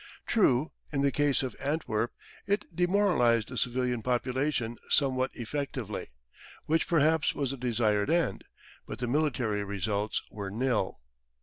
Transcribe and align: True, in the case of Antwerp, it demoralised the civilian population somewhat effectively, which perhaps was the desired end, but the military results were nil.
True, 0.25 0.71
in 0.91 1.03
the 1.03 1.11
case 1.11 1.43
of 1.43 1.55
Antwerp, 1.59 2.11
it 2.47 2.65
demoralised 2.75 3.49
the 3.49 3.55
civilian 3.55 4.01
population 4.01 4.79
somewhat 4.89 5.29
effectively, 5.35 6.09
which 6.65 6.87
perhaps 6.87 7.35
was 7.35 7.51
the 7.51 7.57
desired 7.57 8.09
end, 8.09 8.45
but 8.87 8.97
the 8.97 9.05
military 9.05 9.63
results 9.63 10.23
were 10.31 10.49
nil. 10.49 10.99